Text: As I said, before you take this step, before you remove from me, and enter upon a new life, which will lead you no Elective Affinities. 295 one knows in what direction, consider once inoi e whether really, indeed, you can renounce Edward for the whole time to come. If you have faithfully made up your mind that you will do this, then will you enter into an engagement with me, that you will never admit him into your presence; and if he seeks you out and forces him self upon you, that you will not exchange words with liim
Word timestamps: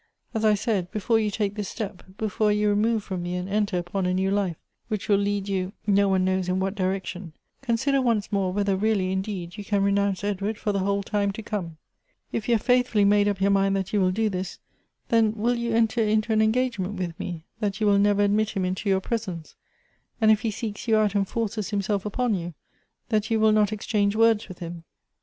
As 0.33 0.43
I 0.43 0.55
said, 0.55 0.89
before 0.91 1.19
you 1.19 1.29
take 1.29 1.53
this 1.53 1.69
step, 1.69 2.01
before 2.17 2.51
you 2.51 2.69
remove 2.69 3.03
from 3.03 3.21
me, 3.21 3.35
and 3.35 3.47
enter 3.47 3.77
upon 3.77 4.07
a 4.07 4.15
new 4.15 4.31
life, 4.31 4.55
which 4.87 5.07
will 5.07 5.17
lead 5.19 5.47
you 5.47 5.73
no 5.85 6.07
Elective 6.15 6.39
Affinities. 6.39 6.45
295 6.47 6.49
one 6.49 6.49
knows 6.49 6.49
in 6.49 6.59
what 6.59 6.75
direction, 6.75 7.33
consider 7.61 8.01
once 8.01 8.27
inoi 8.29 8.49
e 8.49 8.51
whether 8.51 8.75
really, 8.75 9.11
indeed, 9.11 9.57
you 9.59 9.63
can 9.63 9.83
renounce 9.83 10.23
Edward 10.23 10.57
for 10.57 10.71
the 10.71 10.79
whole 10.79 11.03
time 11.03 11.31
to 11.33 11.43
come. 11.43 11.77
If 12.31 12.49
you 12.49 12.55
have 12.55 12.63
faithfully 12.63 13.05
made 13.05 13.27
up 13.27 13.39
your 13.39 13.51
mind 13.51 13.75
that 13.75 13.93
you 13.93 14.01
will 14.01 14.09
do 14.09 14.27
this, 14.27 14.57
then 15.09 15.35
will 15.35 15.53
you 15.57 15.71
enter 15.71 16.01
into 16.01 16.33
an 16.33 16.41
engagement 16.41 16.95
with 16.95 17.13
me, 17.19 17.45
that 17.59 17.79
you 17.79 17.85
will 17.85 17.99
never 17.99 18.23
admit 18.23 18.49
him 18.57 18.65
into 18.65 18.89
your 18.89 19.01
presence; 19.01 19.55
and 20.19 20.31
if 20.31 20.41
he 20.41 20.49
seeks 20.49 20.87
you 20.87 20.97
out 20.97 21.13
and 21.13 21.27
forces 21.27 21.69
him 21.69 21.83
self 21.83 22.07
upon 22.07 22.33
you, 22.33 22.55
that 23.09 23.29
you 23.29 23.39
will 23.39 23.51
not 23.51 23.71
exchange 23.71 24.15
words 24.15 24.47
with 24.47 24.61
liim 24.61 24.81